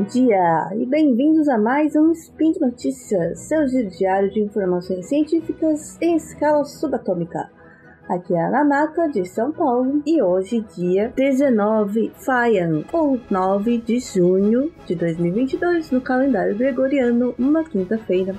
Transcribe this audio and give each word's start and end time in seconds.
Bom 0.00 0.06
dia 0.06 0.70
e 0.78 0.86
bem-vindos 0.86 1.46
a 1.46 1.58
mais 1.58 1.94
um 1.94 2.10
Spin 2.12 2.52
de 2.52 2.60
Notícias, 2.60 3.38
seu 3.40 3.66
diário 3.66 4.30
de 4.30 4.40
informações 4.40 5.04
científicas 5.04 5.98
em 6.00 6.16
escala 6.16 6.64
subatômica. 6.64 7.50
Aqui 8.08 8.32
é 8.32 8.42
a 8.42 8.48
Nanaka 8.48 9.08
de 9.08 9.28
São 9.28 9.52
Paulo 9.52 10.02
e 10.06 10.22
hoje, 10.22 10.64
dia 10.74 11.12
19 11.14 12.12
Faian, 12.14 12.82
ou 12.94 13.20
9 13.30 13.76
de 13.76 14.00
junho 14.00 14.72
de 14.86 14.94
2022, 14.94 15.90
no 15.90 16.00
calendário 16.00 16.56
gregoriano, 16.56 17.34
uma 17.38 17.62
quinta-feira. 17.62 18.34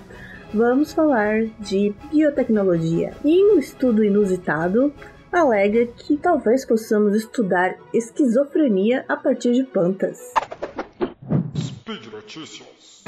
Vamos 0.52 0.92
falar 0.92 1.44
de 1.60 1.94
biotecnologia. 2.12 3.14
E 3.24 3.54
um 3.54 3.60
estudo 3.60 4.04
inusitado 4.04 4.92
alega 5.32 5.86
que 5.86 6.18
talvez 6.18 6.66
possamos 6.66 7.14
estudar 7.14 7.76
esquizofrenia 7.94 9.06
a 9.08 9.16
partir 9.16 9.54
de 9.54 9.64
plantas. 9.64 10.18
Notícias. 12.34 13.04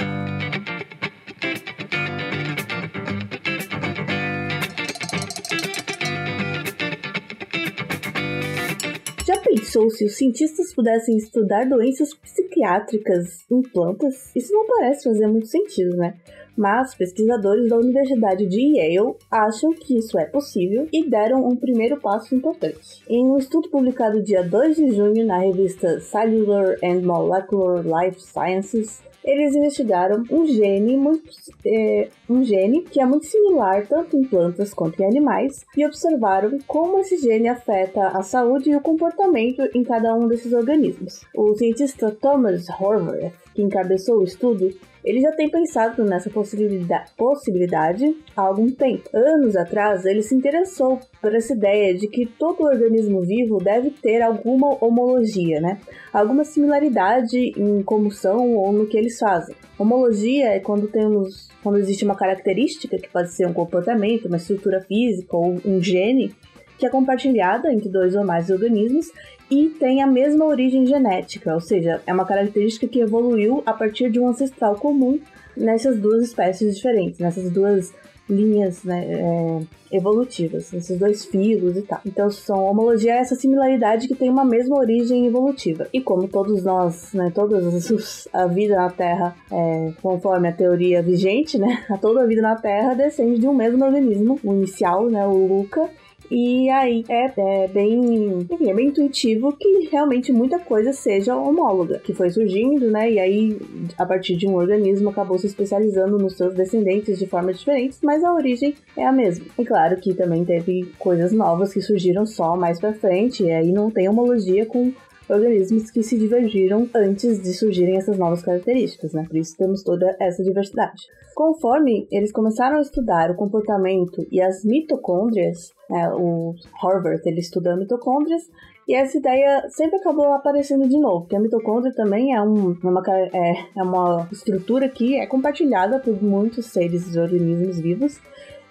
Já 9.26 9.38
pensou 9.42 9.90
se 9.92 10.06
os 10.06 10.18
cientistas 10.18 10.74
pudessem 10.74 11.16
estudar 11.16 11.70
doenças 11.70 12.14
psiquiátricas 12.14 13.46
em 13.50 13.62
plantas? 13.62 14.36
Isso 14.36 14.52
não 14.52 14.68
parece 14.68 15.06
fazer 15.06 15.28
muito 15.28 15.48
sentido, 15.48 15.96
né? 15.96 16.16
mas 16.56 16.94
pesquisadores 16.94 17.70
da 17.70 17.78
Universidade 17.78 18.46
de 18.46 18.78
Yale 18.78 19.16
acham 19.32 19.72
que 19.74 19.98
isso 19.98 20.20
é 20.20 20.26
possível 20.26 20.88
e 20.92 21.10
deram 21.10 21.48
um 21.48 21.56
primeiro 21.56 22.00
passo 22.00 22.36
importante. 22.36 23.04
Em 23.10 23.26
um 23.26 23.38
estudo 23.38 23.70
publicado 23.70 24.22
dia 24.22 24.44
2 24.44 24.76
de 24.76 24.92
junho 24.92 25.26
na 25.26 25.40
revista 25.40 26.00
Cellular 26.00 26.76
and 26.84 27.02
Molecular 27.02 27.84
Life 27.84 28.22
Sciences, 28.22 29.02
eles 29.24 29.56
investigaram 29.56 30.24
um 30.30 30.46
gene, 30.46 30.98
muito, 30.98 31.24
é, 31.66 32.10
um 32.30 32.44
gene 32.44 32.82
que 32.82 33.00
é 33.00 33.06
muito 33.06 33.26
similar 33.26 33.86
tanto 33.88 34.18
em 34.18 34.24
plantas 34.24 34.74
quanto 34.74 35.02
em 35.02 35.06
animais 35.06 35.66
e 35.78 35.86
observaram 35.86 36.58
como 36.68 37.00
esse 37.00 37.18
gene 37.18 37.48
afeta 37.48 38.08
a 38.10 38.22
saúde 38.22 38.70
e 38.70 38.76
o 38.76 38.82
comportamento 38.82 39.62
em 39.74 39.84
cada 39.84 40.14
um 40.14 40.28
desses 40.28 40.54
organismos. 40.54 41.22
O 41.36 41.56
cientista 41.56 42.12
Thomas 42.12 42.68
Horvath, 42.70 43.34
que 43.54 43.62
encabeçou 43.62 44.20
o 44.20 44.24
estudo, 44.24 44.74
ele 45.04 45.20
já 45.20 45.32
tem 45.32 45.50
pensado 45.50 46.04
nessa 46.04 46.30
possibilidade, 46.30 48.16
há 48.36 48.42
algum 48.42 48.70
tempo. 48.70 49.10
Anos 49.14 49.56
atrás, 49.56 50.06
ele 50.06 50.22
se 50.22 50.34
interessou 50.34 51.00
por 51.22 51.36
essa 51.36 51.54
ideia 51.54 51.94
de 51.94 52.08
que 52.08 52.26
todo 52.26 52.64
organismo 52.64 53.22
vivo 53.22 53.58
deve 53.58 53.90
ter 53.92 54.22
alguma 54.22 54.78
homologia, 54.84 55.60
né? 55.60 55.80
Alguma 56.12 56.44
similaridade 56.44 57.38
em 57.58 57.84
como 57.84 58.12
são 58.12 58.56
ou 58.56 58.72
no 58.72 58.88
que 58.88 58.98
eles 58.98 59.18
fazem. 59.18 59.56
Homologia 59.78 60.50
é 60.50 60.60
quando 60.60 60.88
temos 60.88 61.50
quando 61.64 61.80
existe 61.80 62.04
uma 62.04 62.16
característica 62.16 62.98
que 62.98 63.10
pode 63.10 63.34
ser 63.34 63.48
um 63.48 63.54
comportamento, 63.54 64.28
uma 64.28 64.38
estrutura 64.38 64.82
física 64.82 65.36
ou 65.36 65.60
um 65.66 65.82
gene 65.82 66.36
que 66.84 66.88
é 66.88 66.90
compartilhada 66.90 67.72
entre 67.72 67.88
dois 67.88 68.14
ou 68.14 68.26
mais 68.26 68.50
organismos 68.50 69.10
e 69.50 69.70
tem 69.70 70.04
a 70.04 70.08
mesma 70.08 70.44
origem 70.44 70.86
genética, 70.86 71.54
ou 71.54 71.62
seja, 71.62 72.02
é 72.06 72.14
uma 72.14 72.26
característica 72.26 72.86
que 72.86 73.00
evoluiu 73.00 73.64
a 73.66 73.72
partir 73.72 74.12
de 74.12 74.20
um 74.20 74.28
ancestral 74.28 74.76
comum 74.76 75.18
nessas 75.56 75.98
duas 75.98 76.22
espécies 76.22 76.76
diferentes, 76.76 77.20
nessas 77.20 77.50
duas 77.50 77.94
linhas 78.30 78.84
né, 78.84 79.06
é, 79.06 79.96
evolutivas, 79.96 80.74
nesses 80.74 81.00
dois 81.00 81.24
filos 81.24 81.78
e 81.78 81.84
tal. 81.84 82.02
Então, 82.06 82.30
são 82.30 82.66
homologia 82.66 83.14
é 83.14 83.20
essa 83.20 83.36
similaridade 83.36 84.10
que 84.10 84.16
tem 84.16 84.30
uma 84.30 84.44
mesma 84.44 84.76
origem 84.76 85.26
evolutiva. 85.26 85.88
E 85.94 86.02
como 86.02 86.28
todos 86.28 86.66
nós, 86.66 87.14
né, 87.14 87.32
todas 87.34 88.28
a 88.34 88.46
vida 88.46 88.76
na 88.76 88.90
Terra, 88.90 89.34
é, 89.50 89.94
conforme 90.02 90.50
a 90.50 90.54
teoria 90.54 91.02
vigente, 91.02 91.58
né, 91.58 91.86
toda 92.02 92.24
a 92.24 92.26
vida 92.26 92.42
na 92.42 92.58
Terra 92.58 92.94
descende 92.94 93.40
de 93.40 93.48
um 93.48 93.54
mesmo 93.54 93.86
organismo, 93.86 94.38
o 94.44 94.54
inicial, 94.54 95.10
né, 95.10 95.26
o 95.26 95.48
Luca, 95.48 95.90
e 96.30 96.70
aí 96.70 97.04
é, 97.10 97.32
é, 97.36 97.68
bem, 97.68 98.46
enfim, 98.50 98.70
é 98.70 98.74
bem 98.74 98.88
intuitivo 98.88 99.56
que 99.58 99.90
realmente 99.92 100.32
muita 100.32 100.60
coisa 100.60 100.92
seja 100.94 101.36
homóloga, 101.36 102.00
que 102.00 102.14
foi 102.14 102.30
surgindo, 102.30 102.90
né? 102.90 103.12
E 103.12 103.20
aí, 103.20 103.62
a 103.98 104.06
partir 104.06 104.36
de 104.36 104.48
um 104.48 104.56
organismo, 104.56 105.10
acabou 105.10 105.38
se 105.38 105.48
especializando 105.48 106.18
nos 106.18 106.36
seus 106.36 106.54
descendentes 106.54 107.20
de 107.20 107.28
formas 107.28 107.60
diferentes, 107.60 108.00
mas 108.02 108.24
a 108.24 108.34
origem 108.34 108.76
é 108.98 109.06
a 109.06 109.12
mesma. 109.12 109.46
E 109.58 109.66
claro 109.66 109.98
que 109.98 110.14
também 110.14 110.44
teve 110.46 110.92
coisas 110.98 111.32
novas 111.32 111.74
que 111.74 111.82
surgiram 111.82 112.26
só 112.26 112.56
mais 112.56 112.80
pra 112.80 112.94
frente, 112.94 113.44
e 113.44 113.52
aí 113.52 113.72
não 113.72 113.92
tem 113.92 114.10
homologia 114.10 114.66
com 114.66 114.92
organismos 115.30 115.90
que 115.90 116.04
se 116.04 116.18
divergiram 116.18 116.88
antes 116.94 117.42
de 117.42 117.54
surgirem 117.54 117.98
essas 117.98 118.18
novas 118.18 118.42
características, 118.42 119.14
né? 119.14 119.26
Por 119.28 119.38
isso 119.38 119.56
temos 119.58 119.84
toda 119.84 120.16
essa 120.20 120.44
diversidade. 120.44 121.04
Conforme 121.36 122.08
eles 122.12 122.32
começaram 122.32 122.78
a 122.78 122.82
estudar 122.82 123.32
o 123.32 123.36
comportamento 123.36 124.26
e 124.32 124.42
as 124.42 124.64
mitocôndrias, 124.64 125.72
né, 125.90 126.12
o 126.14 126.54
Harvard 126.82 127.22
ele 127.26 127.40
estuda 127.40 127.76
mitocôndrias, 127.76 128.44
e 128.88 128.94
essa 128.96 129.18
ideia 129.18 129.66
sempre 129.70 129.98
acabou 129.98 130.34
aparecendo 130.34 130.88
de 130.88 131.00
novo, 131.00 131.26
que 131.26 131.36
a 131.36 131.40
mitocôndria 131.40 131.94
também 131.94 132.36
é, 132.36 132.42
um, 132.42 132.78
uma, 132.84 133.02
é, 133.10 133.54
é 133.78 133.84
uma 133.84 134.28
estrutura 134.32 134.90
que 134.90 135.16
é 135.18 135.26
compartilhada 135.26 136.00
por 136.00 136.22
muitos 136.22 136.66
seres 136.66 137.16
e 137.16 137.20
organismos 137.20 137.80
vivos, 137.80 138.20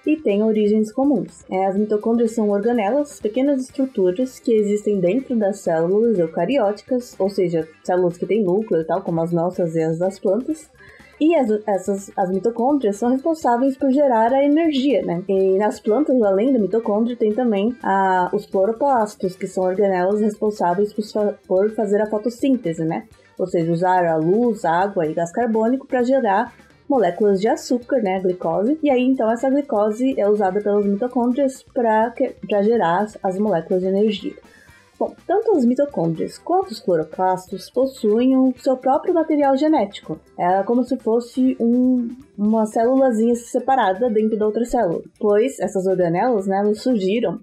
e 0.07 0.17
têm 0.17 0.43
origens 0.43 0.93
comuns. 0.93 1.45
As 1.69 1.77
mitocôndrias 1.77 2.33
são 2.33 2.51
organelas, 2.51 3.21
pequenas 3.21 3.63
estruturas 3.63 4.39
que 4.39 4.53
existem 4.53 5.01
dentro 5.01 5.37
das 5.37 5.61
células 5.61 6.19
eucarióticas, 6.19 7.15
ou 7.19 7.29
seja, 7.29 7.69
células 7.85 8.17
que 8.17 8.27
têm 8.27 8.43
núcleo 8.43 8.85
tal, 8.85 9.03
como 9.03 9.21
as 9.21 9.33
nossas 9.33 9.75
e 9.75 9.83
as 9.83 9.99
das 9.99 10.19
plantas. 10.19 10.71
E 11.21 11.37
as, 11.37 11.49
essas, 11.69 12.11
as 12.17 12.31
mitocôndrias 12.31 12.97
são 12.97 13.11
responsáveis 13.11 13.77
por 13.77 13.93
gerar 13.93 14.33
a 14.33 14.45
energia, 14.45 15.03
né? 15.03 15.23
E 15.29 15.57
nas 15.57 15.79
plantas, 15.79 16.21
além 16.21 16.53
da 16.53 16.59
mitocôndria, 16.59 17.17
tem 17.17 17.33
também 17.33 17.77
a, 17.81 18.29
os 18.33 18.45
cloroplastos, 18.45 19.37
que 19.37 19.47
são 19.47 19.63
organelas 19.63 20.21
responsáveis 20.21 20.93
por, 20.93 21.05
por 21.47 21.71
fazer 21.77 22.01
a 22.01 22.11
fotossíntese, 22.11 22.85
né? 22.85 23.07
Ou 23.39 23.47
seja, 23.47 23.71
usar 23.71 24.05
a 24.05 24.17
luz, 24.17 24.65
água 24.65 25.07
e 25.07 25.15
gás 25.15 25.31
carbônico 25.31 25.87
para 25.87 26.03
gerar 26.03 26.53
moléculas 26.93 27.41
de 27.41 27.49
açúcar, 27.49 28.03
né, 28.03 28.21
glicose, 28.21 28.79
e 28.83 28.91
aí 28.91 29.03
então 29.03 29.31
essa 29.33 29.49
glicose 29.49 30.15
é 30.21 30.29
usada 30.29 30.61
pelas 30.61 30.85
mitocôndrias 30.85 31.63
para 31.63 32.13
gerar 32.63 33.07
as 33.23 33.39
moléculas 33.39 33.81
de 33.81 33.89
energia. 33.89 34.35
Bom, 34.99 35.15
tanto 35.27 35.53
as 35.53 35.65
mitocôndrias 35.65 36.37
quanto 36.37 36.71
os 36.71 36.81
cloroplastos 36.81 37.71
possuem 37.71 38.37
o 38.37 38.53
seu 38.59 38.77
próprio 38.77 39.15
material 39.15 39.57
genético. 39.57 40.21
É 40.39 40.63
como 40.65 40.85
se 40.85 40.97
fosse 40.99 41.57
um, 41.59 42.09
uma 42.37 42.67
célulazinha 42.67 43.35
separada 43.35 44.11
dentro 44.11 44.39
da 44.39 44.47
outra 44.47 44.65
célula, 44.65 45.03
pois 45.19 45.59
essas 45.59 45.87
organelas 45.87 46.47
né, 46.47 46.63
surgiram 46.75 47.41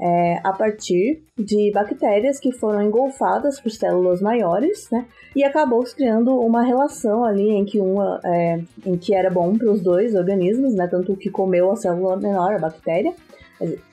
é, 0.00 0.40
a 0.44 0.52
partir 0.52 1.22
de 1.36 1.72
bactérias 1.72 2.38
que 2.38 2.52
foram 2.52 2.82
engolfadas 2.82 3.60
por 3.60 3.70
células 3.70 4.20
maiores, 4.20 4.88
né? 4.90 5.06
E 5.34 5.44
acabou 5.44 5.84
se 5.84 5.94
criando 5.94 6.38
uma 6.38 6.62
relação 6.62 7.24
ali 7.24 7.50
em 7.50 7.64
que 7.64 7.80
uma 7.80 8.20
é, 8.24 8.60
em 8.86 8.96
que 8.96 9.14
era 9.14 9.30
bom 9.30 9.56
para 9.56 9.70
os 9.70 9.80
dois 9.80 10.14
organismos, 10.14 10.74
né? 10.74 10.86
Tanto 10.86 11.12
o 11.12 11.16
que 11.16 11.30
comeu 11.30 11.70
a 11.70 11.76
célula 11.76 12.16
menor, 12.16 12.54
a 12.54 12.58
bactéria, 12.58 13.12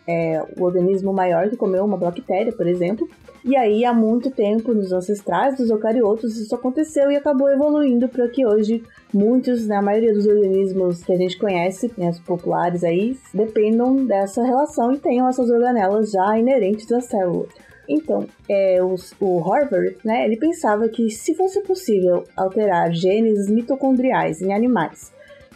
é, 0.08 0.44
o 0.58 0.64
organismo 0.64 1.12
maior 1.14 1.50
que 1.50 1.58
comeu 1.58 1.84
uma 1.84 1.98
bactéria, 1.98 2.54
por 2.54 2.68
exemplo. 2.68 3.08
E 3.44 3.56
aí, 3.56 3.86
há 3.86 3.94
muito 3.94 4.32
tempo, 4.32 4.74
nos 4.74 4.92
ancestrais 4.92 5.56
dos 5.56 5.70
eucariotos, 5.70 6.38
isso 6.38 6.56
aconteceu 6.56 7.12
e 7.12 7.16
acabou 7.16 7.50
evoluindo 7.50 8.10
para 8.10 8.28
que 8.28 8.46
hoje 8.46 8.84
muitos, 9.14 9.68
né, 9.68 9.76
a 9.76 9.82
maioria 9.82 10.14
dos 10.14 10.26
organismos 10.26 11.04
que 11.04 11.14
a 11.14 11.18
gente 11.18 11.38
conhece, 11.38 11.92
né, 11.98 12.12
populares 12.26 12.84
aí, 12.84 13.18
dependam 13.34 14.06
dessa 14.06 14.44
relação 14.44 14.92
e 14.92 14.98
tenham 14.98 15.28
essas 15.30 15.50
organelas 15.50 16.12
já 16.12 16.38
inerentes 16.38 16.92
à 16.92 17.02
célula. 17.02 17.46
Então, 17.88 18.26
é, 18.50 18.80
o 18.82 19.40
Harvard, 19.40 19.96
né, 20.04 20.26
ele 20.26 20.38
pensava 20.38 20.90
que 20.90 21.12
se 21.12 21.36
fosse 21.36 21.62
possível 21.62 22.24
alterar 22.36 22.92
genes 22.92 23.48
mitocondriais 23.48 24.42
em 24.42 24.54
animais 24.54 25.14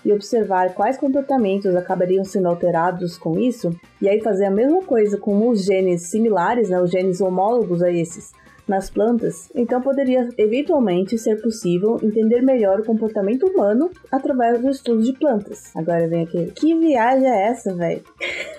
e 0.10 0.14
observar 0.14 0.74
quais 0.74 0.98
comportamentos 0.98 1.76
acabariam 1.76 2.26
sendo 2.26 2.48
alterados 2.48 3.18
com 3.18 3.38
isso, 3.38 3.70
e 4.02 4.10
aí 4.10 4.20
fazer 4.22 4.46
a 4.46 4.52
mesma 4.52 4.82
coisa 4.82 5.18
com 5.18 5.48
os 5.48 5.64
genes 5.64 6.10
similares, 6.10 6.70
né, 6.70 6.82
os 6.82 6.90
genes 6.90 7.22
homólogos 7.22 7.84
a 7.84 7.92
esses, 7.92 8.34
nas 8.68 8.90
plantas, 8.90 9.50
então 9.56 9.82
poderia 9.82 10.30
eventualmente 10.38 11.18
ser 11.18 11.42
possível 11.42 12.00
entender 12.04 12.42
melhor 12.42 12.80
o 12.80 12.86
comportamento 12.86 13.48
humano 13.48 13.90
através 14.12 14.62
do 14.62 14.70
estudo 14.70 15.02
de 15.02 15.14
plantas. 15.14 15.76
Agora 15.76 16.08
vem 16.08 16.24
aqui, 16.24 16.52
que 16.56 16.76
viagem 16.76 17.28
é 17.28 17.48
essa, 17.48 17.74
velho? 17.74 18.04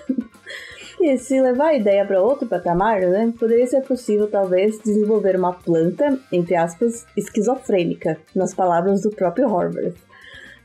E 1.03 1.17
se 1.17 1.41
levar 1.41 1.69
a 1.69 1.73
ideia 1.73 2.05
para 2.05 2.21
outro 2.21 2.47
patamar, 2.47 3.01
né, 3.01 3.33
poderia 3.39 3.65
ser 3.65 3.81
possível 3.81 4.27
talvez 4.27 4.77
desenvolver 4.77 5.35
uma 5.35 5.51
planta, 5.51 6.19
entre 6.31 6.55
aspas, 6.55 7.07
esquizofrênica, 7.17 8.19
nas 8.35 8.53
palavras 8.53 9.01
do 9.01 9.09
próprio 9.09 9.49
Horvath. 9.51 9.95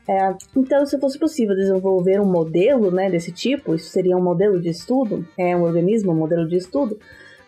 É, 0.07 0.33
então, 0.55 0.85
se 0.85 0.97
fosse 0.97 1.19
possível 1.19 1.53
desenvolver 1.53 2.21
um 2.21 2.25
modelo 2.25 2.89
né, 2.89 3.09
desse 3.09 3.31
tipo, 3.31 3.75
isso 3.75 3.89
seria 3.89 4.15
um 4.15 4.23
modelo 4.23 4.59
de 4.61 4.69
estudo, 4.69 5.27
é 5.37 5.55
um 5.55 5.63
organismo, 5.63 6.13
um 6.13 6.15
modelo 6.15 6.47
de 6.47 6.55
estudo, 6.55 6.97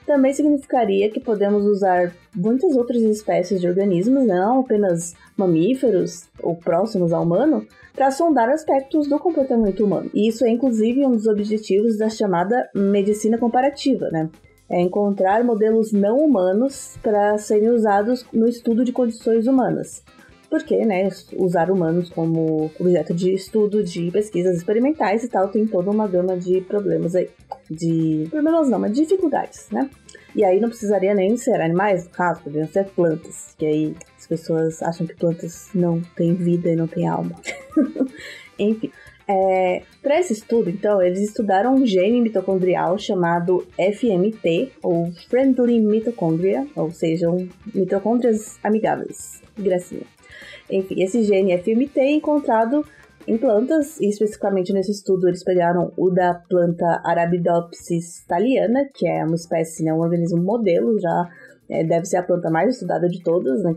também 0.05 0.33
significaria 0.33 1.09
que 1.09 1.19
podemos 1.19 1.63
usar 1.65 2.11
muitas 2.35 2.75
outras 2.75 3.01
espécies 3.01 3.61
de 3.61 3.67
organismos, 3.67 4.25
não 4.25 4.61
apenas 4.61 5.15
mamíferos 5.37 6.27
ou 6.41 6.55
próximos 6.55 7.13
ao 7.13 7.23
humano, 7.23 7.65
para 7.93 8.11
sondar 8.11 8.49
aspectos 8.49 9.07
do 9.07 9.19
comportamento 9.19 9.85
humano. 9.85 10.09
E 10.13 10.27
isso 10.27 10.43
é 10.43 10.49
inclusive 10.49 11.05
um 11.05 11.11
dos 11.11 11.27
objetivos 11.27 11.97
da 11.97 12.09
chamada 12.09 12.69
medicina 12.73 13.37
comparativa, 13.37 14.09
né? 14.09 14.29
É 14.67 14.81
encontrar 14.81 15.43
modelos 15.43 15.91
não 15.91 16.17
humanos 16.17 16.97
para 17.01 17.37
serem 17.37 17.69
usados 17.69 18.25
no 18.33 18.47
estudo 18.47 18.83
de 18.83 18.91
condições 18.91 19.47
humanas 19.47 20.03
porque, 20.49 20.83
né, 20.85 21.09
usar 21.37 21.69
humanos 21.69 22.09
como 22.09 22.71
objeto 22.79 23.13
de 23.13 23.33
estudo 23.33 23.83
de 23.83 24.09
pesquisas 24.11 24.57
experimentais 24.57 25.23
e 25.23 25.27
tal 25.27 25.47
tem 25.47 25.65
toda 25.67 25.91
uma 25.91 26.07
gama 26.07 26.35
de 26.37 26.61
problemas 26.61 27.15
aí. 27.15 27.29
De. 27.69 28.27
Problemas 28.29 28.69
não, 28.69 28.79
mas 28.79 28.93
dificuldades, 28.93 29.69
né? 29.71 29.89
E 30.35 30.43
aí 30.43 30.59
não 30.59 30.69
precisaria 30.69 31.13
nem 31.13 31.37
ser 31.37 31.61
animais, 31.61 32.05
no 32.05 32.09
caso, 32.11 32.41
poderiam 32.41 32.67
ser 32.67 32.85
plantas. 32.85 33.55
Que 33.57 33.65
aí 33.65 33.95
as 34.17 34.27
pessoas 34.27 34.81
acham 34.81 35.05
que 35.05 35.15
plantas 35.15 35.69
não 35.73 36.01
têm 36.15 36.33
vida 36.33 36.69
e 36.69 36.75
não 36.75 36.87
têm 36.87 37.07
alma. 37.07 37.35
Enfim. 38.57 38.91
É, 39.31 39.83
para 40.01 40.19
esse 40.19 40.33
estudo, 40.33 40.71
então, 40.71 40.99
eles 40.99 41.19
estudaram 41.19 41.75
um 41.75 41.85
gene 41.85 42.19
mitocondrial 42.19 42.97
chamado 42.97 43.63
FMT, 43.77 44.71
ou 44.81 45.11
Friendly 45.29 45.79
Mitochondria, 45.79 46.65
ou 46.75 46.89
seja, 46.89 47.27
mitocôndrias 47.71 48.57
amigáveis. 48.63 49.39
Gracinha. 49.55 50.01
Enfim, 50.69 51.01
esse 51.03 51.23
gene 51.23 51.51
é 51.51 52.11
encontrado 52.11 52.85
em 53.27 53.37
plantas, 53.37 53.99
e 53.99 54.09
especificamente 54.09 54.73
nesse 54.73 54.91
estudo 54.91 55.27
eles 55.27 55.43
pegaram 55.43 55.91
o 55.95 56.09
da 56.09 56.33
planta 56.33 57.01
Arabidopsis 57.03 58.25
thaliana, 58.27 58.89
que 58.93 59.07
é 59.07 59.23
uma 59.23 59.35
espécie, 59.35 59.83
né, 59.83 59.93
um 59.93 59.99
organismo 59.99 60.41
modelo, 60.41 60.99
já 60.99 61.29
é, 61.69 61.83
deve 61.83 62.05
ser 62.05 62.17
a 62.17 62.23
planta 62.23 62.49
mais 62.49 62.73
estudada 62.73 63.07
de 63.07 63.21
todas, 63.21 63.61
né? 63.63 63.75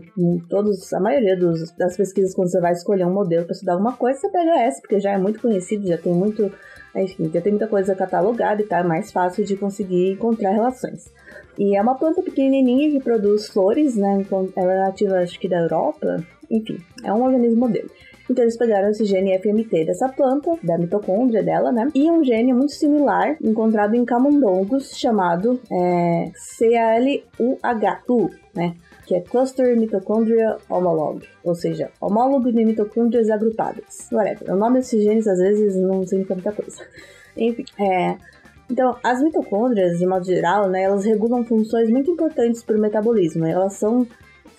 Todos, 0.49 0.91
a 0.93 0.99
maioria 0.99 1.37
dos, 1.37 1.71
das 1.73 1.95
pesquisas, 1.95 2.33
quando 2.33 2.49
você 2.49 2.59
vai 2.59 2.71
escolher 2.71 3.05
um 3.05 3.13
modelo 3.13 3.45
para 3.45 3.53
estudar 3.53 3.73
alguma 3.73 3.95
coisa, 3.95 4.19
você 4.19 4.29
pega 4.29 4.59
essa, 4.59 4.81
porque 4.81 4.99
já 4.99 5.11
é 5.11 5.17
muito 5.19 5.39
conhecido, 5.39 5.85
já 5.85 5.97
tem 5.97 6.11
muito, 6.11 6.51
enfim, 6.95 7.29
já 7.31 7.39
tem 7.39 7.51
muita 7.51 7.67
coisa 7.67 7.93
catalogada 7.93 8.63
e 8.63 8.65
tá 8.65 8.79
é 8.79 8.83
mais 8.83 9.11
fácil 9.11 9.45
de 9.45 9.55
conseguir 9.55 10.13
encontrar 10.13 10.51
relações. 10.51 11.13
E 11.59 11.77
é 11.77 11.81
uma 11.81 11.93
planta 11.93 12.23
pequenininha 12.23 12.89
que 12.89 12.99
produz 12.99 13.47
flores, 13.47 13.95
né? 13.95 14.17
Então, 14.21 14.49
ela 14.55 14.73
é 14.73 14.79
nativa, 14.79 15.19
acho 15.19 15.39
que 15.39 15.47
da 15.47 15.59
Europa, 15.59 16.25
enfim, 16.53 16.77
é 17.03 17.11
um 17.11 17.23
organismo 17.23 17.59
modelo. 17.59 17.89
Então 18.29 18.43
eles 18.43 18.57
pegaram 18.57 18.89
esse 18.89 19.03
gene 19.05 19.37
FMT 19.37 19.85
dessa 19.85 20.07
planta, 20.07 20.57
da 20.63 20.77
mitocôndria 20.77 21.43
dela, 21.43 21.71
né? 21.71 21.89
E 21.93 22.09
um 22.09 22.23
gene 22.23 22.53
muito 22.53 22.71
similar 22.71 23.35
encontrado 23.41 23.95
em 23.95 24.05
camundongos 24.05 24.97
chamado 24.97 25.59
é, 25.69 26.31
CALUH2, 26.61 28.31
né? 28.55 28.75
Que 29.05 29.15
é 29.15 29.21
Cluster 29.21 29.77
Mitochondria 29.77 30.55
Homolog, 30.69 31.21
ou 31.43 31.53
seja, 31.53 31.89
homólogo 31.99 32.51
de 32.51 32.63
mitocôndrias 32.63 33.29
agrupadas. 33.29 34.07
Whatever. 34.11 34.53
O 34.53 34.55
nome 34.55 34.79
desses 34.79 35.03
genes 35.03 35.27
às 35.27 35.39
vezes 35.39 35.75
não 35.75 36.07
significa 36.07 36.35
muita 36.35 36.53
coisa. 36.53 36.81
Enfim, 37.35 37.65
é. 37.77 38.15
Então, 38.71 38.95
as 39.03 39.21
mitocôndrias, 39.21 39.99
de 39.99 40.07
modo 40.07 40.25
geral, 40.25 40.69
né, 40.69 40.83
elas 40.83 41.03
regulam 41.03 41.43
funções 41.43 41.89
muito 41.89 42.09
importantes 42.09 42.63
para 42.63 42.77
o 42.77 42.79
metabolismo. 42.79 43.45
Elas 43.45 43.73
são 43.73 44.07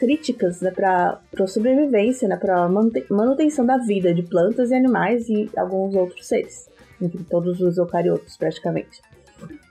críticas 0.04 0.60
né, 0.60 0.70
para 0.70 1.18
a 1.40 1.46
sobrevivência, 1.46 2.28
né, 2.28 2.36
para 2.36 2.68
manutenção 2.68 3.64
da 3.64 3.78
vida 3.78 4.12
de 4.12 4.22
plantas 4.22 4.70
e 4.70 4.74
animais 4.74 5.26
e 5.30 5.48
alguns 5.56 5.94
outros 5.94 6.26
seres. 6.26 6.68
Enfim, 7.00 7.24
todos 7.30 7.58
os 7.62 7.78
eucariotos, 7.78 8.36
praticamente. 8.36 9.00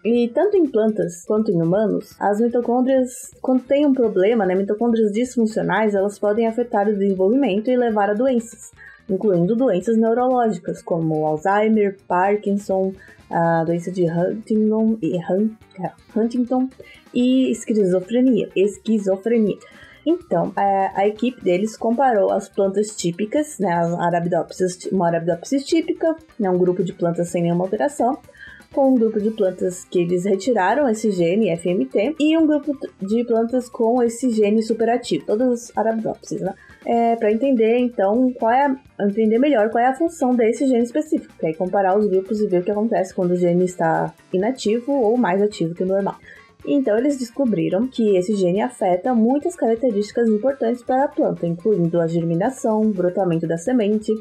E 0.03 0.27
tanto 0.29 0.57
em 0.57 0.67
plantas 0.67 1.23
quanto 1.23 1.51
em 1.51 1.61
humanos, 1.61 2.15
as 2.19 2.39
mitocôndrias, 2.39 3.31
quando 3.41 3.63
tem 3.63 3.85
um 3.85 3.93
problema, 3.93 4.43
né, 4.43 4.55
mitocôndrias 4.55 5.11
disfuncionais, 5.11 5.93
elas 5.93 6.17
podem 6.17 6.47
afetar 6.47 6.89
o 6.89 6.93
desenvolvimento 6.93 7.69
e 7.69 7.77
levar 7.77 8.09
a 8.09 8.13
doenças, 8.15 8.71
incluindo 9.07 9.55
doenças 9.55 9.95
neurológicas, 9.97 10.81
como 10.81 11.27
Alzheimer, 11.27 11.95
Parkinson, 12.07 12.91
a 13.29 13.63
doença 13.63 13.91
de 13.91 14.05
Huntington 14.05 14.97
e, 14.99 15.19
Huntington 16.15 16.69
e 17.13 17.51
esquizofrenia. 17.51 18.49
esquizofrenia. 18.55 19.57
Então, 20.05 20.51
a, 20.55 21.01
a, 21.01 21.07
equipe 21.07 21.41
deles 21.41 21.77
comparou 21.77 22.31
as 22.31 22.49
plantas 22.49 22.95
típicas, 22.95 23.57
né, 23.59 23.73
Arabidopsis, 23.99 24.85
uma 24.91 25.07
Arabidopsis 25.07 25.63
típica, 25.63 26.15
né, 26.37 26.49
um 26.49 26.57
grupo 26.57 26.83
de 26.83 26.91
plantas 26.93 27.29
sem 27.29 27.43
nenhuma 27.43 27.63
alteração, 27.63 28.17
com 28.73 28.89
um 28.89 28.95
grupo 28.95 29.21
de 29.21 29.31
plantas 29.31 29.85
que 29.85 29.99
eles 29.99 30.25
retiraram 30.25 30.89
esse 30.89 31.11
gene 31.11 31.55
FMT 31.55 32.15
e 32.19 32.37
um 32.37 32.45
grupo 32.45 32.75
de 32.99 33.23
plantas 33.23 33.69
com 33.69 34.01
esse 34.01 34.31
gene 34.31 34.61
superativo, 34.63 35.25
todas 35.25 35.69
as 35.69 35.77
Arabidopsis, 35.77 36.41
né? 36.41 36.53
É, 36.85 37.15
para 37.15 37.31
entender 37.31 37.77
então 37.77 38.33
qual 38.33 38.51
é 38.51 38.65
a, 38.65 39.05
entender 39.05 39.39
melhor 39.39 39.69
qual 39.69 39.81
é 39.81 39.87
a 39.87 39.93
função 39.93 40.35
desse 40.35 40.67
gene 40.67 40.83
específico, 40.83 41.33
que 41.39 41.45
é 41.45 41.53
comparar 41.53 41.97
os 41.97 42.07
grupos 42.07 42.41
e 42.41 42.47
ver 42.47 42.59
o 42.59 42.63
que 42.63 42.71
acontece 42.71 43.13
quando 43.13 43.31
o 43.31 43.37
gene 43.37 43.63
está 43.63 44.13
inativo 44.33 44.91
ou 44.91 45.15
mais 45.15 45.41
ativo 45.41 45.73
que 45.73 45.83
o 45.83 45.85
normal. 45.85 46.17
Então 46.65 46.97
eles 46.97 47.17
descobriram 47.17 47.87
que 47.87 48.15
esse 48.15 48.35
gene 48.35 48.61
afeta 48.61 49.13
muitas 49.13 49.55
características 49.55 50.29
importantes 50.29 50.81
para 50.81 51.05
a 51.05 51.07
planta, 51.09 51.45
incluindo 51.45 51.99
a 51.99 52.07
germinação, 52.07 52.81
o 52.81 52.93
brotamento 52.93 53.45
da 53.45 53.57
semente 53.57 54.11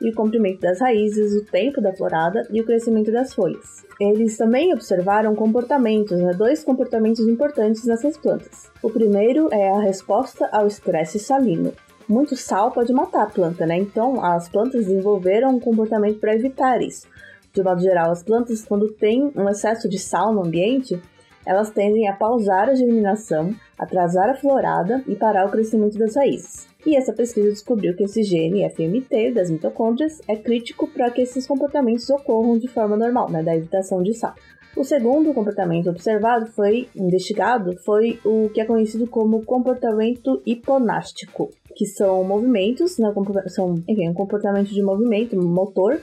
e 0.00 0.08
o 0.08 0.14
comprimento 0.14 0.60
das 0.60 0.80
raízes, 0.80 1.34
o 1.34 1.44
tempo 1.44 1.80
da 1.80 1.92
florada 1.92 2.46
e 2.50 2.60
o 2.60 2.64
crescimento 2.64 3.12
das 3.12 3.34
folhas. 3.34 3.84
Eles 4.00 4.36
também 4.36 4.72
observaram 4.72 5.34
comportamentos, 5.34 6.18
né, 6.18 6.32
dois 6.32 6.64
comportamentos 6.64 7.20
importantes 7.28 7.84
nessas 7.84 8.16
plantas. 8.16 8.70
O 8.82 8.88
primeiro 8.88 9.52
é 9.52 9.70
a 9.70 9.80
resposta 9.80 10.48
ao 10.50 10.66
estresse 10.66 11.18
salino. 11.18 11.72
Muito 12.08 12.34
sal 12.34 12.72
pode 12.72 12.92
matar 12.92 13.22
a 13.22 13.30
planta, 13.30 13.66
né? 13.66 13.76
Então 13.76 14.24
as 14.24 14.48
plantas 14.48 14.86
desenvolveram 14.86 15.50
um 15.50 15.60
comportamento 15.60 16.18
para 16.18 16.34
evitar 16.34 16.80
isso. 16.82 17.06
De 17.52 17.62
modo 17.62 17.80
geral, 17.80 18.10
as 18.10 18.22
plantas, 18.22 18.64
quando 18.64 18.90
tem 18.90 19.30
um 19.36 19.48
excesso 19.48 19.88
de 19.88 19.98
sal 19.98 20.32
no 20.32 20.44
ambiente, 20.44 21.00
elas 21.46 21.70
tendem 21.70 22.08
a 22.08 22.14
pausar 22.14 22.68
a 22.68 22.74
germinação, 22.74 23.54
atrasar 23.78 24.30
a 24.30 24.34
florada 24.34 25.02
e 25.06 25.14
parar 25.14 25.46
o 25.46 25.50
crescimento 25.50 25.98
das 25.98 26.16
raízes. 26.16 26.68
E 26.86 26.96
essa 26.96 27.12
pesquisa 27.12 27.50
descobriu 27.50 27.94
que 27.94 28.04
esse 28.04 28.22
gene 28.22 28.68
FMT 28.70 29.32
das 29.32 29.50
mitocôndrias 29.50 30.20
é 30.26 30.36
crítico 30.36 30.88
para 30.88 31.10
que 31.10 31.22
esses 31.22 31.46
comportamentos 31.46 32.08
ocorram 32.08 32.58
de 32.58 32.68
forma 32.68 32.96
normal, 32.96 33.30
né, 33.30 33.42
da 33.42 33.54
evitação 33.54 34.02
de 34.02 34.14
sal. 34.14 34.34
O 34.76 34.84
segundo 34.84 35.34
comportamento 35.34 35.90
observado 35.90 36.46
foi 36.46 36.88
investigado 36.94 37.76
foi 37.84 38.20
o 38.24 38.48
que 38.50 38.60
é 38.60 38.64
conhecido 38.64 39.06
como 39.06 39.44
comportamento 39.44 40.40
hiponástico, 40.46 41.50
que 41.74 41.86
são 41.86 42.22
movimentos, 42.22 42.96
né, 42.96 43.12
são 43.48 43.82
enfim, 43.88 44.08
um 44.08 44.14
comportamento 44.14 44.68
de 44.68 44.82
movimento 44.82 45.36
motor 45.36 46.00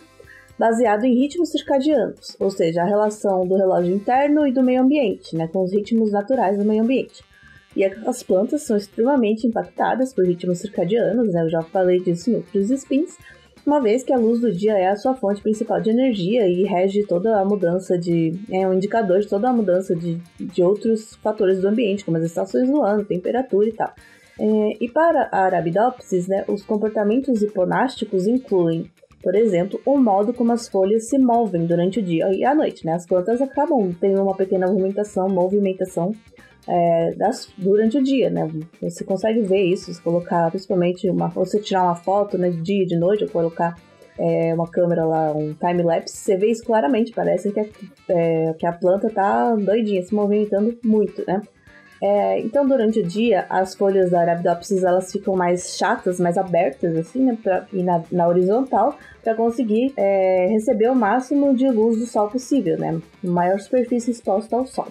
baseado 0.58 1.06
em 1.06 1.14
ritmos 1.14 1.50
circadianos, 1.50 2.36
ou 2.40 2.50
seja, 2.50 2.82
a 2.82 2.86
relação 2.86 3.48
do 3.48 3.56
relógio 3.56 3.94
interno 3.94 4.48
e 4.48 4.52
do 4.52 4.64
meio 4.64 4.82
ambiente, 4.82 5.36
né, 5.36 5.48
com 5.48 5.64
os 5.64 5.72
ritmos 5.72 6.12
naturais 6.12 6.58
do 6.58 6.66
meio 6.66 6.84
ambiente. 6.84 7.24
E 7.76 7.86
as 7.86 8.24
plantas 8.24 8.64
são 8.64 8.76
extremamente 8.76 9.46
impactadas 9.46 10.14
por 10.14 10.26
ritmos 10.26 10.60
circadianos, 10.60 11.32
né, 11.34 11.44
eu 11.44 11.50
já 11.50 11.62
falei 11.62 12.00
disso 12.00 12.32
em 12.32 12.36
outros 12.36 12.72
spins, 12.72 13.18
uma 13.68 13.82
vez 13.82 14.02
que 14.02 14.14
a 14.14 14.18
luz 14.18 14.40
do 14.40 14.50
dia 14.50 14.78
é 14.78 14.88
a 14.88 14.96
sua 14.96 15.14
fonte 15.14 15.42
principal 15.42 15.82
de 15.82 15.90
energia 15.90 16.48
e 16.48 16.64
rege 16.64 17.06
toda 17.06 17.38
a 17.38 17.44
mudança 17.44 17.98
de. 17.98 18.34
é 18.50 18.66
um 18.66 18.74
indicador 18.74 19.20
de 19.20 19.28
toda 19.28 19.50
a 19.50 19.54
mudança 19.54 19.94
de, 19.94 20.16
de 20.40 20.64
outros 20.64 21.16
fatores 21.18 21.60
do 21.60 21.68
ambiente, 21.68 22.06
como 22.06 22.16
as 22.16 22.24
estações 22.24 22.70
do 22.70 22.82
ano, 22.82 23.04
temperatura 23.04 23.68
e 23.68 23.74
tal. 23.74 23.94
É, 24.40 24.78
e 24.80 24.88
para 24.88 25.28
a 25.34 25.40
Arabidopsis, 25.40 26.30
né, 26.30 26.46
os 26.48 26.64
comportamentos 26.64 27.42
hiponásticos 27.42 28.26
incluem 28.26 28.90
por 29.22 29.36
exemplo, 29.36 29.80
o 29.86 29.98
modo 29.98 30.34
como 30.34 30.52
as 30.52 30.68
folhas 30.68 31.10
se 31.10 31.18
movem 31.18 31.66
durante 31.66 32.00
o 32.00 32.04
dia 32.04 32.32
e 32.34 32.46
a 32.46 32.54
noite, 32.54 32.86
né? 32.86 32.94
As 32.94 33.06
plantas 33.06 33.42
acabam 33.42 33.94
tendo 34.00 34.22
uma 34.22 34.36
pequena 34.36 34.68
movimentação, 34.68 35.28
movimentação 35.28 36.14
é, 36.68 37.14
das, 37.16 37.50
durante 37.58 37.98
o 37.98 38.04
dia, 38.04 38.30
né? 38.30 38.50
Você 38.82 39.04
consegue 39.04 39.42
ver 39.42 39.64
isso, 39.64 39.92
se 39.94 40.02
colocar 40.02 40.50
principalmente 40.50 41.10
uma, 41.10 41.28
você 41.30 41.60
tirar 41.60 41.84
uma 41.84 41.96
foto 41.96 42.38
né, 42.38 42.50
de 42.50 42.62
dia 42.62 42.86
de 42.86 42.96
noite, 42.96 43.24
ou 43.24 43.30
colocar 43.30 43.76
é, 44.20 44.54
uma 44.54 44.68
câmera 44.68 45.06
lá, 45.06 45.32
um 45.32 45.54
time-lapse, 45.54 46.16
você 46.16 46.38
vê 46.38 46.52
isso 46.52 46.64
claramente, 46.64 47.12
parece 47.12 47.52
que 47.52 47.60
a, 47.60 47.66
é, 48.10 48.54
que 48.54 48.66
a 48.66 48.74
planta 48.74 49.10
tá 49.10 49.56
doidinha, 49.56 50.02
se 50.04 50.14
movimentando 50.14 50.78
muito, 50.84 51.24
né? 51.28 51.42
É, 52.02 52.40
então, 52.40 52.68
durante 52.68 53.00
o 53.00 53.08
dia, 53.08 53.46
as 53.50 53.74
folhas 53.74 54.12
da 54.12 54.22
Arabidopsis 54.22 54.84
elas 54.84 55.12
ficam 55.12 55.36
mais 55.36 55.78
chatas, 55.78 56.20
mais 56.20 56.38
abertas, 56.38 56.96
assim, 56.96 57.26
né, 57.26 57.38
pra, 57.42 57.66
e 57.74 57.82
na, 57.82 58.04
na 58.12 58.28
horizontal, 58.28 58.96
para 59.24 59.34
conseguir 59.36 59.94
é, 59.98 60.48
receber 60.48 60.90
o 60.90 60.96
máximo 60.96 61.56
de 61.56 61.68
luz 61.70 61.98
do 61.98 62.06
sol 62.06 62.30
possível, 62.30 62.78
né? 62.78 63.00
Maior 63.24 63.60
superfície 63.60 64.12
exposta 64.12 64.56
ao 64.56 64.66
sol. 64.66 64.88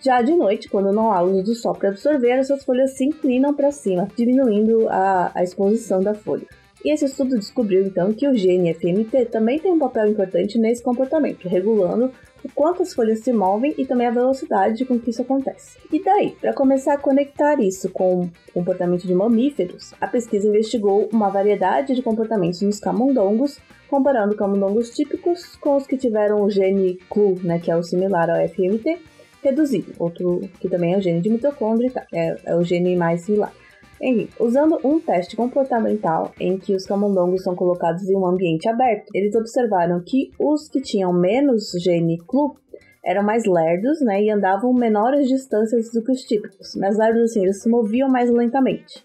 Já 0.00 0.20
de 0.20 0.34
noite, 0.34 0.68
quando 0.68 0.92
não 0.92 1.10
há 1.10 1.20
luz 1.20 1.44
do 1.44 1.54
sol 1.54 1.74
para 1.74 1.88
absorver, 1.88 2.32
essas 2.32 2.62
folhas 2.62 2.94
se 2.94 3.04
inclinam 3.04 3.54
para 3.54 3.70
cima, 3.70 4.06
diminuindo 4.14 4.86
a, 4.90 5.32
a 5.34 5.42
exposição 5.42 6.02
da 6.02 6.14
folha. 6.14 6.46
E 6.84 6.92
esse 6.92 7.06
estudo 7.06 7.38
descobriu 7.38 7.86
então 7.86 8.12
que 8.12 8.28
o 8.28 8.36
gene 8.36 8.74
FMT 8.74 9.26
também 9.26 9.58
tem 9.58 9.72
um 9.72 9.78
papel 9.78 10.06
importante 10.06 10.58
nesse 10.58 10.82
comportamento, 10.82 11.48
regulando 11.48 12.12
o 12.44 12.48
quanto 12.54 12.82
as 12.82 12.92
folhas 12.92 13.20
se 13.20 13.32
movem 13.32 13.74
e 13.78 13.86
também 13.86 14.06
a 14.06 14.10
velocidade 14.10 14.84
com 14.84 15.00
que 15.00 15.08
isso 15.08 15.22
acontece. 15.22 15.78
E 15.90 16.04
daí, 16.04 16.36
para 16.38 16.52
começar 16.52 16.92
a 16.92 16.98
conectar 16.98 17.58
isso 17.58 17.88
com 17.88 18.24
o 18.24 18.30
comportamento 18.52 19.06
de 19.06 19.14
mamíferos, 19.14 19.94
a 19.98 20.06
pesquisa 20.06 20.46
investigou 20.46 21.08
uma 21.10 21.30
variedade 21.30 21.94
de 21.94 22.02
comportamentos 22.02 22.60
nos 22.60 22.78
camundongos, 22.78 23.58
comparando 23.88 24.36
camundongos 24.36 24.90
típicos 24.90 25.56
com 25.56 25.76
os 25.76 25.86
que 25.86 25.96
tiveram 25.96 26.42
o 26.42 26.50
gene 26.50 26.98
CLU, 27.08 27.40
né, 27.42 27.58
que 27.58 27.70
é 27.70 27.76
o 27.76 27.82
similar 27.82 28.28
ao 28.28 28.46
FMT, 28.46 28.98
reduzido, 29.42 29.92
outro 29.98 30.42
que 30.60 30.68
também 30.68 30.92
é 30.92 30.98
o 30.98 31.00
gene 31.00 31.22
de 31.22 31.30
mitocôndria, 31.30 31.90
tá, 31.90 32.06
é, 32.12 32.36
é 32.44 32.54
o 32.54 32.62
gene 32.62 32.94
mais 32.94 33.22
similar. 33.22 33.54
Enfim, 34.00 34.28
usando 34.38 34.78
um 34.84 35.00
teste 35.00 35.36
comportamental 35.36 36.32
em 36.38 36.58
que 36.58 36.74
os 36.74 36.84
camundongos 36.84 37.42
são 37.42 37.54
colocados 37.54 38.08
em 38.08 38.16
um 38.16 38.26
ambiente 38.26 38.68
aberto, 38.68 39.10
eles 39.14 39.34
observaram 39.34 40.02
que 40.04 40.30
os 40.38 40.68
que 40.68 40.80
tinham 40.80 41.12
menos 41.12 41.70
gene 41.82 42.18
CLU 42.18 42.56
eram 43.04 43.22
mais 43.22 43.44
lerdos, 43.44 44.00
né, 44.00 44.22
e 44.22 44.30
andavam 44.30 44.72
menores 44.72 45.28
distâncias 45.28 45.90
do 45.90 46.02
que 46.02 46.12
os 46.12 46.22
típicos. 46.22 46.74
Mas 46.76 46.96
lerdos, 46.96 47.30
assim, 47.30 47.42
eles 47.42 47.62
se 47.62 47.68
moviam 47.68 48.08
mais 48.08 48.30
lentamente. 48.30 49.04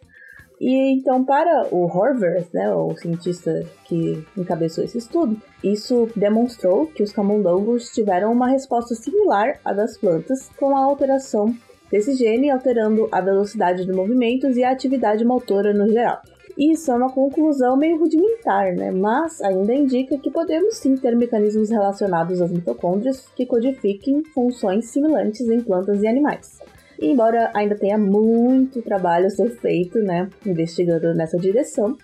E 0.60 0.94
então, 0.94 1.24
para 1.24 1.68
o 1.72 1.86
Horvath, 1.86 2.54
né, 2.54 2.74
o 2.74 2.96
cientista 2.96 3.66
que 3.86 4.24
encabeçou 4.38 4.84
esse 4.84 4.98
estudo, 4.98 5.42
isso 5.64 6.10
demonstrou 6.16 6.88
que 6.88 7.04
os 7.04 7.14
camundongos 7.14 7.92
tiveram 7.92 8.32
uma 8.32 8.50
resposta 8.50 8.94
similar 8.96 9.60
à 9.64 9.74
das 9.74 9.98
plantas, 9.98 10.50
com 10.58 10.76
a 10.76 10.84
alteração 10.84 11.54
desse 11.92 12.14
gene 12.14 12.50
alterando 12.50 13.08
a 13.12 13.22
velocidade 13.22 13.86
de 13.86 13.92
movimentos 13.92 14.56
e 14.58 14.64
a 14.64 14.72
atividade 14.72 15.26
motora 15.26 15.74
no 15.74 15.88
geral. 15.90 16.22
Isso 16.58 16.92
é 16.92 16.96
uma 16.96 17.10
conclusão 17.10 17.78
meio 17.78 17.98
rudimentar, 17.98 18.76
né? 18.76 18.92
mas 18.92 19.42
ainda 19.42 19.74
indica 19.74 20.18
que 20.18 20.30
podemos 20.30 20.76
sim 20.76 20.96
ter 20.96 21.16
mecanismos 21.16 21.70
relacionados 21.70 22.42
às 22.42 22.52
mitocôndrias 22.52 23.26
que 23.36 23.46
codifiquem 23.46 24.24
funções 24.34 24.90
semelhantes 24.90 25.48
em 25.48 25.62
plantas 25.62 26.04
e 26.04 26.08
animais. 26.08 26.60
E 27.00 27.08
embora 27.08 27.50
ainda 27.54 27.76
tenha 27.76 27.98
muito 27.98 28.82
trabalho 28.82 29.28
a 29.28 29.30
ser 29.30 29.52
feito, 29.52 30.00
né, 30.00 30.30
investigando 30.46 31.14
nessa 31.14 31.38
direção, 31.38 31.98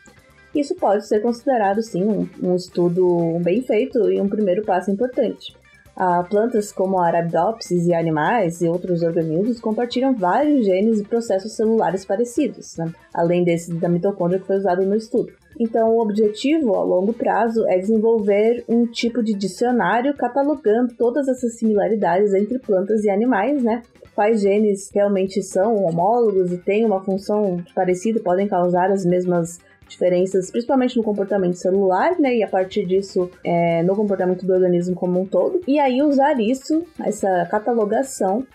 isso 0.55 0.73
pode 0.75 1.05
ser 1.05 1.21
considerado 1.21 1.81
sim 1.81 2.05
um, 2.05 2.29
um 2.41 2.55
estudo 2.55 3.37
bem 3.43 3.61
feito 3.61 4.09
e 4.09 4.21
um 4.21 4.29
primeiro 4.29 4.63
passo 4.63 4.89
importante. 4.89 5.53
Ah, 5.97 6.25
plantas 6.29 6.73
como 6.73 6.99
a 6.99 7.07
Arabidopsis 7.07 7.87
e 7.87 7.93
animais 7.93 8.61
e 8.61 8.67
outros 8.67 9.01
organismos 9.01 9.61
compartilham 9.61 10.13
vários 10.13 10.65
genes 10.65 10.99
e 10.99 11.05
processos 11.05 11.55
celulares 11.55 12.03
parecidos, 12.03 12.75
né? 12.75 12.91
além 13.13 13.45
desse 13.45 13.73
da 13.73 13.87
mitocôndria 13.87 14.39
que 14.39 14.47
foi 14.47 14.57
usado 14.57 14.85
no 14.85 14.95
estudo. 14.95 15.31
Então, 15.57 15.95
o 15.95 16.01
objetivo 16.01 16.75
a 16.75 16.83
longo 16.83 17.13
prazo 17.13 17.65
é 17.67 17.77
desenvolver 17.77 18.65
um 18.67 18.85
tipo 18.85 19.23
de 19.23 19.33
dicionário 19.33 20.13
catalogando 20.13 20.93
todas 20.95 21.29
essas 21.29 21.57
similaridades 21.57 22.33
entre 22.33 22.59
plantas 22.59 23.05
e 23.05 23.09
animais, 23.09 23.63
né? 23.63 23.81
Quais 24.13 24.41
genes 24.41 24.89
realmente 24.93 25.41
são 25.41 25.75
homólogos 25.85 26.51
e 26.51 26.57
têm 26.57 26.85
uma 26.85 27.01
função 27.03 27.63
parecida, 27.73 28.19
podem 28.19 28.47
causar 28.47 28.91
as 28.91 29.05
mesmas 29.05 29.59
diferenças, 29.87 30.51
principalmente 30.51 30.97
no 30.97 31.03
comportamento 31.03 31.55
celular, 31.55 32.19
né? 32.19 32.37
E 32.37 32.43
a 32.43 32.47
partir 32.47 32.85
disso, 32.85 33.29
é, 33.43 33.83
no 33.83 33.95
comportamento 33.95 34.45
do 34.45 34.53
organismo 34.53 34.95
como 34.95 35.21
um 35.21 35.25
todo. 35.25 35.61
E 35.67 35.79
aí 35.79 36.01
usar 36.01 36.39
isso, 36.39 36.85
essa 36.99 37.45
catalogação, 37.45 38.45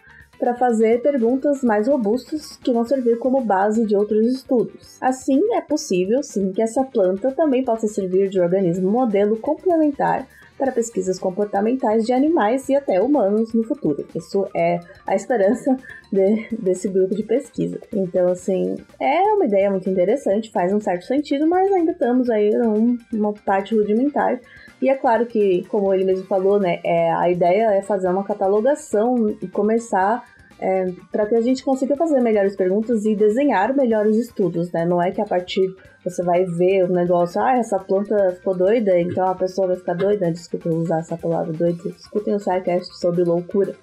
para 0.40 0.54
fazer 0.54 1.02
perguntas 1.02 1.62
mais 1.62 1.86
robustas 1.86 2.56
que 2.56 2.72
vão 2.72 2.82
servir 2.84 3.18
como 3.18 3.42
base 3.42 3.84
de 3.84 3.94
outros 3.94 4.26
estudos. 4.26 4.96
Assim, 4.98 5.38
é 5.52 5.60
possível, 5.60 6.22
sim, 6.22 6.50
que 6.50 6.62
essa 6.62 6.82
planta 6.82 7.30
também 7.30 7.62
possa 7.62 7.86
servir 7.86 8.30
de 8.30 8.40
organismo 8.40 8.90
modelo 8.90 9.36
complementar 9.36 10.26
para 10.60 10.70
pesquisas 10.70 11.18
comportamentais 11.18 12.04
de 12.04 12.12
animais 12.12 12.68
e 12.68 12.76
até 12.76 13.00
humanos 13.00 13.54
no 13.54 13.64
futuro. 13.64 14.06
Isso 14.14 14.46
é 14.54 14.78
a 15.06 15.16
esperança 15.16 15.74
de, 16.12 16.46
desse 16.52 16.86
grupo 16.86 17.14
de 17.14 17.22
pesquisa. 17.22 17.80
Então, 17.92 18.28
assim, 18.28 18.76
é 19.00 19.22
uma 19.32 19.46
ideia 19.46 19.70
muito 19.70 19.88
interessante, 19.88 20.52
faz 20.52 20.72
um 20.72 20.78
certo 20.78 21.06
sentido, 21.06 21.46
mas 21.46 21.72
ainda 21.72 21.92
estamos 21.92 22.28
aí 22.28 22.50
numa 23.10 23.32
parte 23.32 23.74
rudimentar. 23.74 24.38
E 24.82 24.90
é 24.90 24.94
claro 24.94 25.24
que, 25.26 25.64
como 25.68 25.92
ele 25.92 26.04
mesmo 26.04 26.26
falou, 26.26 26.60
né, 26.60 26.78
é, 26.84 27.10
a 27.12 27.30
ideia 27.30 27.72
é 27.72 27.82
fazer 27.82 28.08
uma 28.08 28.24
catalogação 28.24 29.30
e 29.40 29.48
começar 29.48 30.22
é, 30.60 30.92
para 31.10 31.26
que 31.26 31.34
a 31.34 31.40
gente 31.40 31.64
consiga 31.64 31.96
fazer 31.96 32.20
melhores 32.20 32.54
perguntas 32.54 33.06
e 33.06 33.16
desenhar 33.16 33.74
melhores 33.74 34.16
estudos, 34.16 34.70
né? 34.70 34.84
Não 34.84 35.02
é 35.02 35.10
que 35.10 35.20
a 35.20 35.24
partir 35.24 35.74
você 36.04 36.22
vai 36.22 36.44
ver 36.44 36.84
o 36.84 36.92
negócio, 36.92 37.40
ah, 37.40 37.56
essa 37.56 37.78
planta 37.78 38.32
ficou 38.32 38.54
doida, 38.54 38.98
então 39.00 39.26
a 39.26 39.34
pessoa 39.34 39.68
vai 39.68 39.76
ficar 39.76 39.94
doida. 39.94 40.30
Desculpa 40.30 40.68
usar 40.68 41.00
essa 41.00 41.16
palavra 41.16 41.52
doida. 41.52 41.88
Escutem 41.88 42.34
o 42.34 42.38
SciCast 42.38 42.98
sobre 42.98 43.24
loucura. 43.24 43.74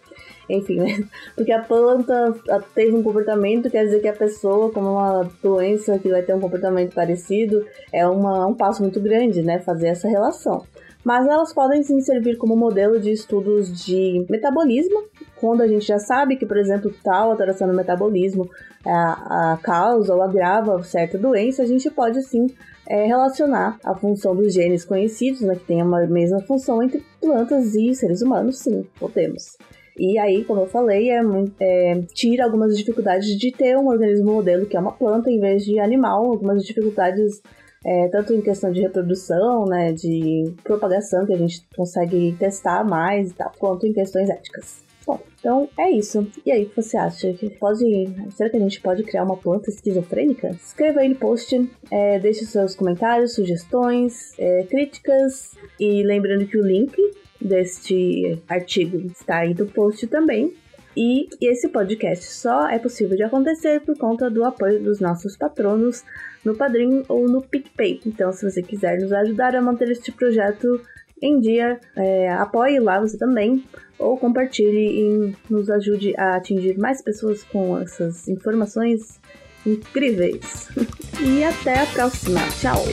Enfim, 0.48 0.79
né? 0.79 1.03
Porque 1.36 1.51
a 1.51 1.62
planta 1.62 2.36
teve 2.75 2.96
um 2.96 3.03
comportamento, 3.03 3.69
quer 3.69 3.86
dizer 3.86 4.00
que 4.00 4.07
a 4.07 4.13
pessoa, 4.13 4.72
com 4.72 4.79
uma 4.79 5.27
doença 5.41 5.98
que 5.98 6.10
vai 6.10 6.22
ter 6.22 6.36
um 6.36 6.39
comportamento 6.39 6.93
parecido, 6.93 7.65
é 7.91 8.07
uma, 8.07 8.46
um 8.46 8.53
passo 8.53 8.84
muito 8.84 9.01
grande, 9.01 9.41
né? 9.41 9.60
Fazer 9.60 9.88
essa 9.88 10.07
relação 10.07 10.63
mas 11.07 11.25
elas 11.25 11.53
podem 11.53 11.81
sim 11.84 12.01
servir 12.01 12.36
como 12.36 12.53
modelo 12.53 13.00
de 13.00 13.12
estudos 13.12 13.72
de 13.86 14.25
metabolismo, 14.29 15.05
quando 15.39 15.62
a 15.62 15.67
gente 15.67 15.86
já 15.86 16.00
sabe 16.00 16.36
que, 16.36 16.46
por 16.46 16.58
exemplo, 16.58 16.94
tal 17.03 17.32
alteração 17.32 17.67
no 17.67 17.74
metabolismo 17.74 18.50
é, 18.86 18.91
a 18.91 19.60
causa 19.62 20.13
ou 20.13 20.22
agrava 20.22 20.82
certa 20.84 21.17
doença, 21.17 21.63
a 21.63 21.65
gente 21.65 21.89
pode 21.89 22.22
sim 22.24 22.48
é, 22.88 23.06
relacionar 23.06 23.77
a 23.86 23.96
função 23.96 24.36
dos 24.36 24.53
genes 24.53 24.86
conhecidos, 24.86 25.41
né, 25.41 25.56
que 25.56 25.65
tem 25.65 25.82
a 25.82 25.86
mesma 25.86 26.41
função 26.41 26.82
entre 26.82 27.03
plantas 27.20 27.75
e 27.75 27.94
seres 27.94 28.22
humanos, 28.22 28.60
sim, 28.60 28.86
podemos. 29.00 29.58
E 29.98 30.17
aí, 30.20 30.44
como 30.46 30.62
eu 30.62 30.67
falei, 30.67 31.10
é, 31.10 31.22
é, 31.60 32.01
tira 32.13 32.46
algumas 32.46 32.77
dificuldades 32.77 33.27
de 33.38 33.51
ter 33.51 33.75
um 33.75 33.88
organismo 33.88 34.32
modelo 34.32 34.65
que 34.65 34.77
é 34.77 34.79
uma 34.79 34.91
planta 34.91 35.29
em 35.29 35.39
vez 35.39 35.63
de 35.63 35.79
animal, 35.79 36.25
algumas 36.25 36.63
dificuldades 36.63 37.41
é, 37.86 38.08
tanto 38.10 38.34
em 38.34 38.41
questão 38.41 38.72
de 38.72 38.82
reprodução, 38.82 39.65
né, 39.65 39.91
de 39.94 40.53
propagação, 40.63 41.25
que 41.25 41.34
a 41.34 41.38
gente 41.38 41.65
consegue 41.75 42.36
testar 42.38 42.84
mais 42.84 43.32
e 43.32 43.34
tal, 43.34 43.51
quanto 43.58 43.88
em 43.88 43.94
questões 43.94 44.29
éticas. 44.29 44.87
Bom, 45.07 45.21
então 45.39 45.69
é 45.79 45.89
isso. 45.89 46.27
E 46.45 46.51
aí, 46.51 46.65
o 46.65 46.69
que 46.69 46.75
você 46.75 46.97
acha? 46.97 47.31
Que 47.31 47.49
pode, 47.49 47.85
será 48.31 48.49
que 48.49 48.57
a 48.57 48.59
gente 48.59 48.81
pode 48.81 49.03
criar 49.03 49.23
uma 49.23 49.37
planta 49.37 49.69
esquizofrênica? 49.69 50.49
Escreva 50.49 50.99
aí 50.99 51.07
no 51.07 51.15
post, 51.15 51.71
é, 51.89 52.19
deixe 52.19 52.45
seus 52.45 52.75
comentários, 52.75 53.33
sugestões, 53.33 54.37
é, 54.37 54.63
críticas 54.63 55.55
e 55.79 56.03
lembrando 56.03 56.45
que 56.45 56.57
o 56.57 56.61
link 56.61 56.93
deste 57.39 58.37
artigo 58.49 58.97
está 58.97 59.37
aí 59.37 59.53
no 59.53 59.65
post 59.67 60.05
também. 60.07 60.53
E 60.99 61.29
esse 61.39 61.69
podcast 61.69 62.25
só 62.25 62.67
é 62.67 62.77
possível 62.77 63.15
de 63.15 63.23
acontecer 63.23 63.79
por 63.81 63.97
conta 63.97 64.29
do 64.29 64.43
apoio 64.43 64.83
dos 64.83 64.99
nossos 64.99 65.37
patronos 65.37 66.03
no 66.43 66.53
Padrim 66.57 67.05
ou 67.07 67.29
no 67.29 67.41
PicPay. 67.41 68.01
Então, 68.05 68.33
se 68.33 68.43
você 68.43 68.61
quiser 68.61 68.99
nos 68.99 69.13
ajudar 69.13 69.55
a 69.55 69.61
manter 69.61 69.89
este 69.89 70.11
projeto 70.11 70.81
em 71.21 71.39
dia, 71.39 71.79
é, 71.95 72.31
apoie 72.33 72.79
lá 72.79 73.00
você 73.00 73.17
também, 73.17 73.63
ou 73.97 74.17
compartilhe 74.17 75.01
e 75.01 75.36
nos 75.50 75.69
ajude 75.69 76.13
a 76.17 76.36
atingir 76.36 76.77
mais 76.77 77.01
pessoas 77.01 77.43
com 77.43 77.79
essas 77.79 78.27
informações 78.27 79.19
incríveis. 79.65 80.69
e 81.21 81.43
até 81.43 81.81
a 81.81 81.86
próxima. 81.88 82.39
Tchau! 82.59 82.83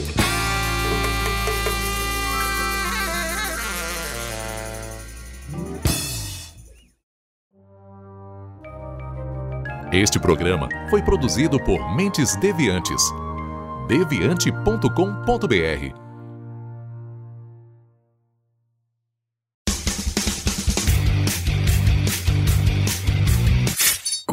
Este 9.93 10.19
programa 10.19 10.67
foi 10.89 11.01
produzido 11.01 11.57
por 11.63 11.95
Mentes 11.95 12.35
Deviantes. 12.35 13.01
deviante.com.br. 13.87 16.04